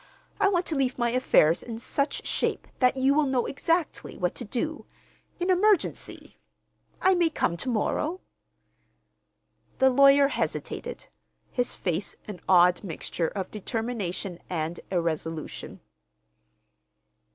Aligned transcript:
I 0.39 0.47
want 0.49 0.65
to 0.65 0.75
leave 0.75 0.97
my 0.97 1.11
affairs 1.11 1.61
in 1.61 1.77
such 1.77 2.25
shape 2.25 2.67
that 2.79 2.97
you 2.97 3.13
will 3.13 3.27
know 3.27 3.45
exactly 3.45 4.17
what 4.17 4.33
to 4.33 4.43
do—in 4.43 5.51
emergency. 5.51 6.37
I 6.99 7.13
may 7.13 7.29
come 7.29 7.55
to 7.57 7.69
morrow?" 7.69 8.21
The 9.77 9.91
lawyer 9.91 10.29
hesitated, 10.29 11.05
his 11.51 11.75
face 11.75 12.15
an 12.27 12.41
odd 12.49 12.83
mixture 12.83 13.27
of 13.27 13.51
determination 13.51 14.39
and 14.49 14.79
irresolution. 14.89 15.81